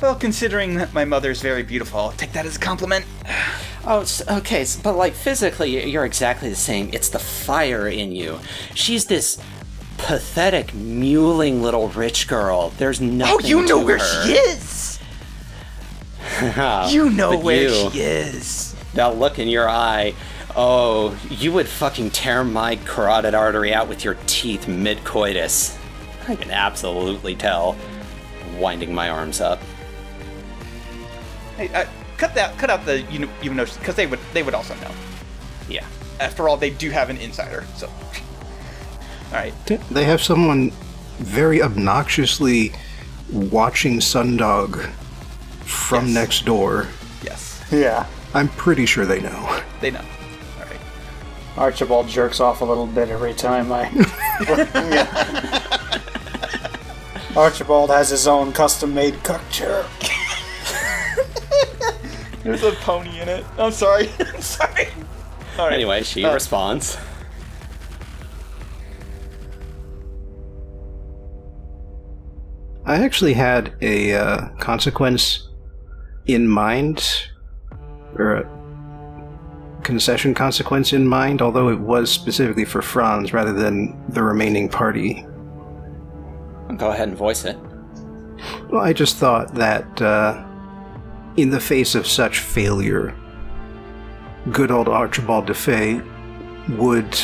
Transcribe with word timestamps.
Well, 0.00 0.14
considering 0.14 0.76
that 0.76 0.94
my 0.94 1.04
mother's 1.04 1.42
very 1.42 1.62
beautiful, 1.62 2.00
I'll 2.00 2.12
take 2.12 2.32
that 2.32 2.46
as 2.46 2.56
a 2.56 2.60
compliment. 2.60 3.04
Oh, 3.82 4.04
okay, 4.28 4.66
but 4.82 4.94
like 4.94 5.14
physically, 5.14 5.88
you're 5.90 6.04
exactly 6.04 6.50
the 6.50 6.54
same. 6.54 6.90
It's 6.92 7.08
the 7.08 7.18
fire 7.18 7.88
in 7.88 8.12
you. 8.12 8.38
She's 8.74 9.06
this 9.06 9.42
pathetic, 9.96 10.66
mewling 10.72 11.62
little 11.62 11.88
rich 11.88 12.28
girl. 12.28 12.74
There's 12.76 13.00
oh, 13.00 13.06
nothing. 13.06 13.36
Oh, 13.46 13.48
you 13.48 13.66
know 13.66 13.82
where 13.82 13.96
her. 13.96 14.26
she 14.26 14.32
is! 14.32 15.00
you 16.92 17.08
know 17.08 17.30
But 17.30 17.42
where 17.42 17.68
you- 17.70 17.90
she 17.90 18.00
is. 18.00 18.76
That 18.92 19.16
look 19.16 19.38
in 19.38 19.48
your 19.48 19.66
eye. 19.66 20.14
Oh, 20.54 21.16
you 21.30 21.50
would 21.52 21.66
fucking 21.66 22.10
tear 22.10 22.44
my 22.44 22.76
carotid 22.76 23.34
artery 23.34 23.72
out 23.72 23.88
with 23.88 24.04
your 24.04 24.18
teeth 24.26 24.68
mid 24.68 25.04
coitus. 25.04 25.78
I 26.28 26.36
can 26.36 26.50
absolutely 26.50 27.34
tell. 27.34 27.76
Winding 28.58 28.92
my 28.94 29.08
arms 29.08 29.40
up. 29.40 29.58
Hey, 31.60 31.68
uh, 31.74 31.84
cut 32.16 32.34
that. 32.36 32.56
Cut 32.56 32.70
out 32.70 32.86
the 32.86 33.02
you 33.02 33.18
know 33.18 33.28
you 33.42 33.52
know 33.52 33.66
because 33.66 33.94
they 33.94 34.06
would 34.06 34.18
they 34.32 34.42
would 34.42 34.54
also 34.54 34.74
know. 34.76 34.90
Yeah. 35.68 35.84
After 36.18 36.48
all, 36.48 36.56
they 36.56 36.70
do 36.70 36.88
have 36.90 37.10
an 37.10 37.18
insider. 37.18 37.66
So, 37.76 37.86
all 37.88 39.32
right. 39.32 39.52
They 39.90 40.04
have 40.04 40.22
someone 40.22 40.70
very 41.18 41.60
obnoxiously 41.60 42.72
watching 43.30 43.98
Sundog 43.98 44.88
from 45.66 46.06
Yes. 46.06 46.14
next 46.14 46.44
door. 46.46 46.88
Yes, 47.22 47.62
Yeah. 47.70 48.06
I'm 48.32 48.48
pretty 48.48 48.86
sure 48.86 49.04
they 49.04 49.20
know. 49.20 49.60
they 49.82 49.90
know. 49.90 50.00
All 50.58 50.64
right. 50.64 50.80
Archibald 51.58 52.08
jerks 52.08 52.40
off 52.40 52.62
a 52.62 52.64
little 52.64 52.86
bit 52.86 53.10
every 53.10 53.34
time 53.34 53.70
I. 53.70 53.90
Archibald 57.36 57.90
has 57.90 58.08
his 58.08 58.26
own 58.26 58.52
custom 58.52 58.94
made 58.94 59.22
cuck 59.22 59.42
chair. 59.50 59.84
There's 62.42 62.62
a 62.62 62.72
pony 62.72 63.20
in 63.20 63.28
it. 63.28 63.44
I'm 63.58 63.72
sorry. 63.72 64.08
I'm 64.20 64.40
sorry. 64.40 64.88
All 65.58 65.66
right. 65.66 65.74
Anyway, 65.74 66.02
she 66.02 66.24
Uh, 66.24 66.32
responds. 66.34 66.96
I 72.86 72.96
actually 73.04 73.34
had 73.34 73.74
a 73.82 74.14
uh, 74.14 74.48
consequence 74.58 75.48
in 76.26 76.48
mind, 76.48 77.28
or 78.16 78.36
a 78.36 79.80
concession 79.82 80.34
consequence 80.34 80.92
in 80.92 81.06
mind, 81.06 81.42
although 81.42 81.68
it 81.68 81.78
was 81.80 82.10
specifically 82.10 82.64
for 82.64 82.82
Franz 82.82 83.32
rather 83.32 83.52
than 83.52 84.00
the 84.08 84.22
remaining 84.22 84.68
party. 84.68 85.26
Go 86.76 86.90
ahead 86.90 87.08
and 87.08 87.16
voice 87.16 87.44
it. 87.44 87.58
Well, 88.70 88.82
I 88.82 88.92
just 88.92 89.16
thought 89.16 89.54
that 89.54 90.00
uh, 90.00 90.42
in 91.36 91.50
the 91.50 91.60
face 91.60 91.94
of 91.94 92.06
such 92.06 92.40
failure, 92.40 93.14
good 94.52 94.70
old 94.70 94.88
Archibald 94.88 95.46
DeFay 95.46 96.04
would 96.76 97.18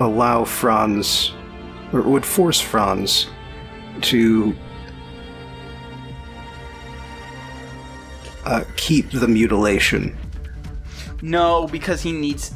allow 0.00 0.44
Franz, 0.44 1.32
or 1.92 2.02
would 2.02 2.24
force 2.24 2.60
Franz 2.60 3.28
to 4.02 4.54
uh, 8.44 8.64
keep 8.76 9.10
the 9.10 9.28
mutilation. 9.28 10.16
No, 11.22 11.66
because 11.66 12.00
he 12.00 12.12
needs. 12.12 12.54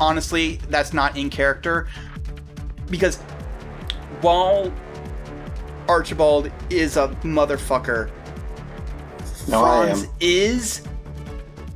Honestly, 0.00 0.56
that's 0.68 0.92
not 0.92 1.16
in 1.16 1.30
character. 1.30 1.88
Because 2.88 3.16
while 4.20 4.72
Archibald 5.88 6.50
is 6.70 6.96
a 6.96 7.08
motherfucker, 7.22 8.10
No, 9.48 9.62
Franz 9.62 10.06
is 10.20 10.82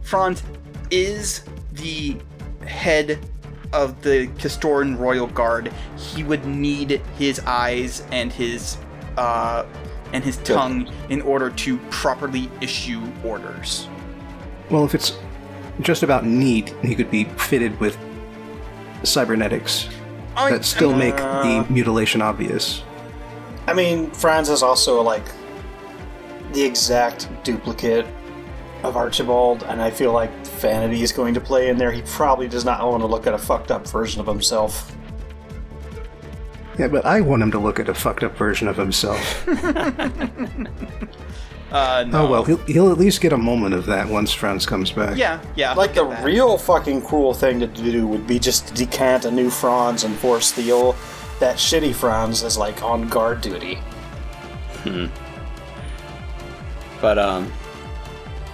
Franz 0.02 0.42
is 0.90 1.42
the 1.74 2.16
head 2.66 3.18
of 3.72 4.00
the 4.02 4.26
Castoran 4.38 4.96
Royal 4.98 5.28
Guard. 5.28 5.72
He 5.96 6.24
would 6.24 6.44
need 6.44 7.00
his 7.16 7.38
eyes 7.40 8.02
and 8.10 8.32
his 8.32 8.76
uh, 9.16 9.64
and 10.12 10.24
his 10.24 10.38
tongue 10.38 10.90
in 11.08 11.22
order 11.22 11.50
to 11.50 11.78
properly 11.90 12.50
issue 12.60 13.00
orders. 13.24 13.88
Well, 14.70 14.84
if 14.84 14.94
it's 14.94 15.16
just 15.80 16.02
about 16.02 16.24
need, 16.26 16.70
he 16.82 16.94
could 16.96 17.10
be 17.10 17.24
fitted 17.24 17.78
with 17.80 17.96
cybernetics 19.04 19.88
I- 20.36 20.50
that 20.50 20.64
still 20.64 20.92
make 20.94 21.14
Uh. 21.18 21.42
the 21.64 21.72
mutilation 21.72 22.20
obvious. 22.22 22.82
I 23.66 23.72
mean, 23.74 24.10
Franz 24.10 24.48
is 24.48 24.62
also 24.64 25.00
like 25.02 25.22
the 26.52 26.62
exact 26.62 27.28
duplicate 27.44 28.06
of 28.82 28.96
Archibald, 28.96 29.62
and 29.64 29.80
I 29.80 29.90
feel 29.90 30.12
like 30.12 30.30
vanity 30.46 31.02
is 31.02 31.12
going 31.12 31.34
to 31.34 31.40
play 31.40 31.68
in 31.68 31.76
there. 31.76 31.92
He 31.92 32.02
probably 32.02 32.48
does 32.48 32.64
not 32.64 32.86
want 32.86 33.02
to 33.02 33.06
look 33.06 33.26
at 33.26 33.34
a 33.34 33.38
fucked 33.38 33.70
up 33.70 33.86
version 33.88 34.20
of 34.20 34.26
himself. 34.26 34.94
Yeah, 36.78 36.88
but 36.88 37.04
I 37.04 37.20
want 37.20 37.42
him 37.42 37.50
to 37.50 37.58
look 37.58 37.78
at 37.78 37.88
a 37.88 37.94
fucked 37.94 38.22
up 38.22 38.36
version 38.36 38.68
of 38.68 38.76
himself. 38.76 39.46
Uh, 41.70 42.04
no. 42.08 42.26
Oh 42.26 42.30
well, 42.30 42.44
he'll, 42.44 42.56
he'll 42.66 42.90
at 42.90 42.98
least 42.98 43.20
get 43.20 43.32
a 43.32 43.38
moment 43.38 43.74
of 43.74 43.86
that 43.86 44.08
once 44.08 44.32
Franz 44.32 44.66
comes 44.66 44.90
back. 44.90 45.16
Yeah, 45.16 45.40
yeah. 45.54 45.72
Like 45.74 45.94
the 45.94 46.04
that. 46.04 46.24
real 46.24 46.58
fucking 46.58 47.02
cruel 47.02 47.32
thing 47.32 47.60
to 47.60 47.66
do 47.68 48.08
would 48.08 48.26
be 48.26 48.40
just 48.40 48.68
to 48.68 48.74
decant 48.74 49.24
a 49.24 49.30
new 49.30 49.50
Franz 49.50 50.02
and 50.02 50.16
force 50.16 50.50
the 50.50 50.72
old 50.72 50.96
that 51.38 51.56
shitty 51.56 51.94
Franz 51.94 52.42
is 52.42 52.58
like 52.58 52.82
on 52.82 53.08
guard 53.08 53.40
duty. 53.40 53.78
But 57.00 57.18
um, 57.18 57.50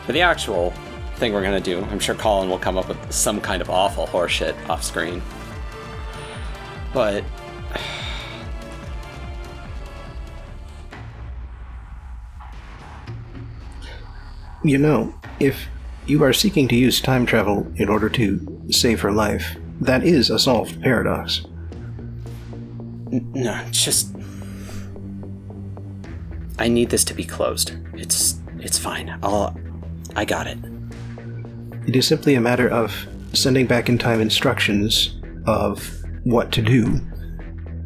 for 0.04 0.12
the 0.12 0.20
actual 0.20 0.72
thing 1.16 1.32
we're 1.32 1.42
gonna 1.42 1.60
do, 1.60 1.82
I'm 1.84 1.98
sure 1.98 2.14
Colin 2.14 2.48
will 2.48 2.58
come 2.58 2.78
up 2.78 2.88
with 2.88 3.12
some 3.12 3.40
kind 3.40 3.60
of 3.60 3.70
awful 3.70 4.06
horseshit 4.06 4.54
off 4.68 4.82
screen. 4.82 5.22
But 6.92 7.24
You 14.64 14.78
know, 14.78 15.14
if 15.38 15.68
you 16.06 16.24
are 16.24 16.32
seeking 16.32 16.66
to 16.68 16.74
use 16.74 17.00
time 17.00 17.24
travel 17.24 17.70
in 17.76 17.88
order 17.88 18.08
to 18.08 18.66
save 18.72 19.00
her 19.02 19.12
life, 19.12 19.56
that 19.80 20.02
is 20.02 20.28
a 20.28 20.40
solved 20.40 20.82
paradox. 20.82 21.46
no, 23.10 23.64
just 23.70 24.15
I 26.58 26.68
need 26.68 26.90
this 26.90 27.04
to 27.04 27.14
be 27.14 27.24
closed. 27.24 27.72
It's 27.94 28.40
it's 28.60 28.78
fine. 28.78 29.18
I'll 29.22 29.58
I 30.14 30.24
got 30.24 30.46
it. 30.46 30.58
It 31.86 31.94
is 31.94 32.06
simply 32.06 32.34
a 32.34 32.40
matter 32.40 32.68
of 32.68 33.06
sending 33.32 33.66
back 33.66 33.88
in 33.88 33.98
time 33.98 34.20
instructions 34.20 35.20
of 35.46 36.02
what 36.24 36.50
to 36.52 36.62
do, 36.62 37.00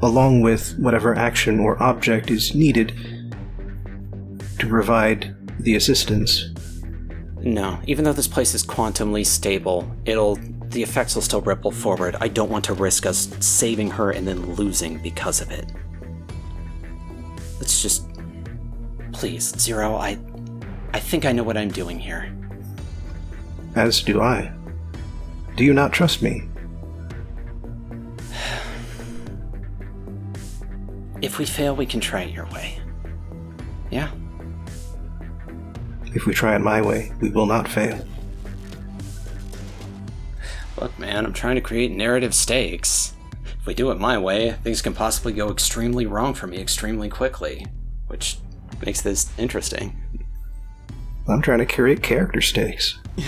along 0.00 0.40
with 0.40 0.78
whatever 0.78 1.14
action 1.14 1.58
or 1.60 1.82
object 1.82 2.30
is 2.30 2.54
needed 2.54 2.94
to 4.58 4.66
provide 4.66 5.34
the 5.60 5.74
assistance. 5.74 6.50
No, 7.40 7.80
even 7.86 8.04
though 8.04 8.12
this 8.12 8.28
place 8.28 8.54
is 8.54 8.64
quantumly 8.64 9.26
stable, 9.26 9.90
it'll 10.04 10.38
the 10.68 10.82
effects 10.82 11.14
will 11.14 11.22
still 11.22 11.40
ripple 11.40 11.72
forward. 11.72 12.16
I 12.20 12.28
don't 12.28 12.50
want 12.50 12.64
to 12.66 12.74
risk 12.74 13.04
us 13.04 13.28
saving 13.40 13.90
her 13.90 14.12
and 14.12 14.26
then 14.26 14.54
losing 14.54 15.02
because 15.02 15.40
of 15.40 15.50
it. 15.50 15.66
Let's 17.58 17.82
just 17.82 18.09
please, 19.20 19.54
Zero, 19.58 19.96
I 19.96 20.18
I 20.94 20.98
think 20.98 21.26
I 21.26 21.32
know 21.32 21.42
what 21.42 21.58
I'm 21.58 21.70
doing 21.70 21.98
here. 21.98 22.34
As 23.74 24.02
do 24.02 24.22
I. 24.22 24.50
Do 25.56 25.64
you 25.64 25.74
not 25.74 25.92
trust 25.92 26.22
me? 26.22 26.48
If 31.20 31.38
we 31.38 31.44
fail, 31.44 31.76
we 31.76 31.84
can 31.84 32.00
try 32.00 32.22
it 32.22 32.32
your 32.32 32.46
way. 32.46 32.80
Yeah? 33.90 34.10
If 36.14 36.24
we 36.24 36.32
try 36.32 36.56
it 36.56 36.60
my 36.60 36.80
way, 36.80 37.12
we 37.20 37.28
will 37.28 37.44
not 37.44 37.68
fail. 37.68 38.02
Look, 40.80 40.98
man, 40.98 41.26
I'm 41.26 41.34
trying 41.34 41.56
to 41.56 41.60
create 41.60 41.90
narrative 41.90 42.34
stakes. 42.34 43.12
If 43.44 43.66
we 43.66 43.74
do 43.74 43.90
it 43.90 44.00
my 44.00 44.16
way, 44.16 44.52
things 44.64 44.80
can 44.80 44.94
possibly 44.94 45.34
go 45.34 45.50
extremely 45.50 46.06
wrong 46.06 46.32
for 46.32 46.46
me 46.46 46.56
extremely 46.56 47.10
quickly, 47.10 47.66
which 48.06 48.38
makes 48.84 49.00
this 49.02 49.30
interesting. 49.38 49.96
I'm 51.28 51.42
trying 51.42 51.58
to 51.60 51.66
create 51.66 52.02
character 52.02 52.40
stakes. 52.40 52.98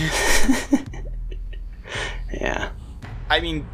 Yeah. 2.33 2.71
I 3.29 3.39
mean, 3.39 3.65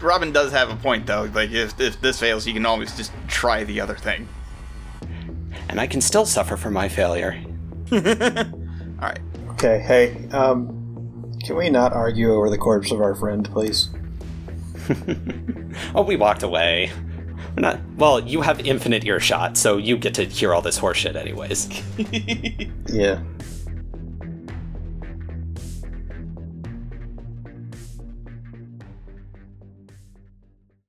Robin 0.00 0.32
does 0.32 0.52
have 0.52 0.70
a 0.70 0.76
point 0.76 1.06
though. 1.06 1.30
Like, 1.32 1.50
if 1.50 1.78
if 1.80 2.00
this 2.00 2.18
fails, 2.18 2.46
you 2.46 2.52
can 2.52 2.66
always 2.66 2.96
just 2.96 3.12
try 3.28 3.64
the 3.64 3.80
other 3.80 3.94
thing. 3.94 4.28
And 5.68 5.80
I 5.80 5.86
can 5.86 6.00
still 6.00 6.26
suffer 6.26 6.56
for 6.56 6.70
my 6.70 6.88
failure. 6.88 7.40
All 7.92 7.98
right. 8.00 9.20
Okay, 9.50 9.78
hey, 9.80 10.28
um, 10.30 11.32
can 11.44 11.56
we 11.56 11.70
not 11.70 11.92
argue 11.92 12.32
over 12.34 12.50
the 12.50 12.58
corpse 12.58 12.90
of 12.90 13.00
our 13.00 13.14
friend, 13.14 13.48
please? 13.50 13.90
Oh, 15.92 16.02
we 16.02 16.14
walked 16.14 16.44
away. 16.44 16.92
Not. 17.56 17.78
Well, 17.96 18.20
you 18.20 18.40
have 18.42 18.60
infinite 18.66 19.04
earshot, 19.04 19.56
so 19.56 19.76
you 19.76 19.96
get 19.96 20.14
to 20.14 20.24
hear 20.24 20.54
all 20.54 20.62
this 20.62 20.78
horseshit 20.78 21.16
anyways. 21.16 21.68
Yeah. 22.88 23.20